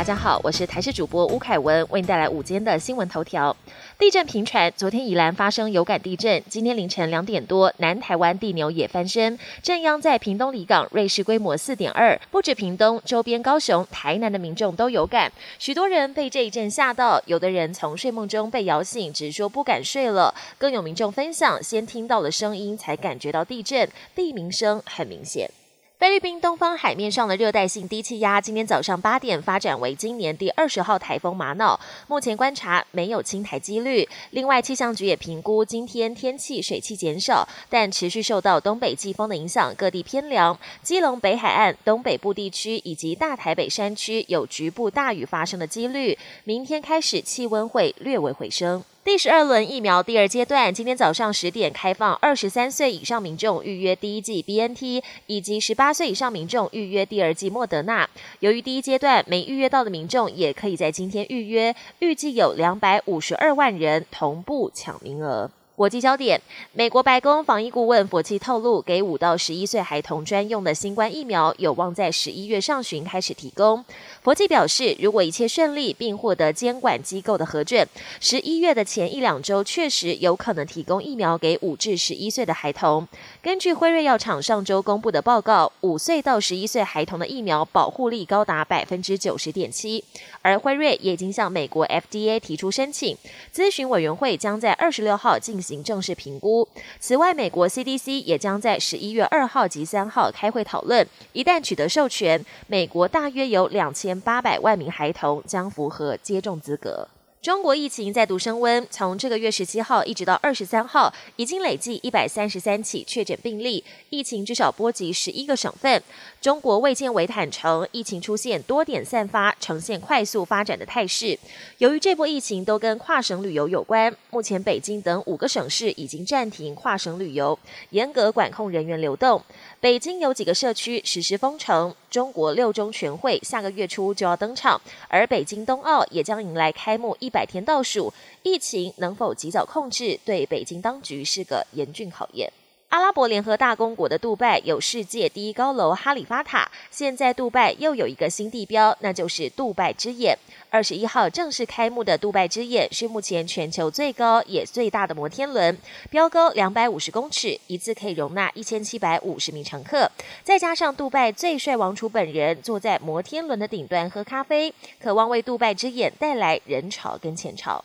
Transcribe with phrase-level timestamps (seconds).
[0.00, 3.54] 大家好，我是台视主播吴凯文，为您带来午间的新闻头条。
[3.98, 12.18] 地震频传，昨天宜兰发生有感地震，今天凌晨两点多，南台湾地牛也翻身，震央在屏东离港，瑞士规模四点二。
[12.30, 20.34] 不止屏东周边，高雄、台南的民众都有感，许多人被这一震吓到，有的人从睡梦中被摇醒，直说不敢睡了。
[20.56, 25.50] 更有民众分享，先听到了声音，才感觉到地震，地鸣声很明显。
[26.00, 31.78] 菲律宾东方海面上的热带性低气压，今天早上八点发展为今年第二十号台风玛瑙，
[32.08, 34.08] 目前观察没有侵台几率。
[34.30, 40.58] 另外，气象局也评估今天天气水汽减少，但持续受到东北季风的影响，各地偏凉。
[40.82, 46.16] 基隆北海岸、东北部地区以及大台北山区有局部大雨发生的几率。
[46.44, 48.82] 明天开始气温会略微回升。
[49.10, 58.08] 第十二轮疫苗第二阶段，今天早上十点开放，二十三岁以上民众预约第一季 BNT，以及十八岁以上民众预约第二季莫德纳。
[58.38, 65.50] 由于第一阶段没预约到的民众，也可以在今天预约，预计有两百五十二万人同步抢名额。
[65.80, 66.38] 国际焦点：
[66.74, 73.82] 美国白宫防疫顾问佛奇透露，给五到十一岁孩童专用的新冠疫苗有望在十一月上旬开始提供。
[74.22, 77.88] 佛奇表示，如果一切顺利，并获得监管机构的核准，
[78.20, 83.08] 十一月的前一两周确实有可能提供疫苗给五至十一岁的孩童。
[83.40, 90.04] 根据辉瑞药厂上周公布的报告，五岁到十一岁孩童的疫苗保护力高达百分之九十点七，
[90.42, 93.16] 而辉瑞也已经向美国 FDA 提出申请，
[93.50, 95.69] 咨询委员会将在二十六号进行。
[95.70, 96.66] 行正式评估。
[96.98, 101.06] 此外，美国 CDC 也将在十一月二号及三号开会讨论。
[101.32, 107.06] 一旦取得授权，美国大约有两千八百万名孩童将符合接种资格。
[107.42, 116.02] 中国疫情再度升温，从这个月十七号一直到二十三号，已经累计一百三十三起确诊病例，疫情至少波及十一个省份。
[116.42, 121.38] 中国卫健委坦承，疫情出现多点散发，呈现快速发展的态势。
[121.78, 129.42] 由于这波疫情都跟跨省旅游有关，目前北京等五个省市已经暂停跨省旅游，严格管控人员流动。
[129.80, 131.94] 北京有几个社区实施封城。
[132.10, 142.52] 中国六中全会下个月初就要登场，而北京冬奥也将迎来开幕百天倒数，疫情能否及早控制，对北京当局是个严峻考验。
[142.90, 150.36] 阿拉伯联合大公国的杜拜有世界第一高楼哈里法塔，现在杜拜又有一个新地标，那就是杜拜之眼。
[150.70, 155.78] 二十一号正式开幕的杜拜之眼是目前全球最高也最大的摩天轮，
[156.10, 160.10] 标高两百五十公尺，一次可以容纳一千七百五十名乘客。
[160.42, 167.84] 再加上杜拜最帅王储本人坐在摩天轮的顶端喝咖啡，渴望为杜拜之眼带来人潮跟钱潮。